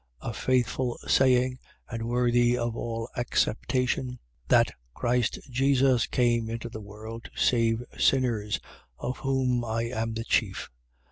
1:15. 0.23 0.29
A 0.31 0.33
faithful 0.33 0.97
saying, 1.05 1.59
and 1.87 2.07
worthy 2.07 2.57
of 2.57 2.75
all 2.75 3.07
acceptation, 3.15 4.17
that 4.47 4.71
Christ 4.95 5.37
Jesus 5.47 6.07
came 6.07 6.49
into 6.49 6.69
the 6.69 6.81
world 6.81 7.25
to 7.25 7.29
save 7.39 7.83
sinners, 7.99 8.59
of 8.97 9.17
whom 9.19 9.63
I 9.63 9.83
am 9.83 10.15
the 10.15 10.23
chief. 10.23 10.71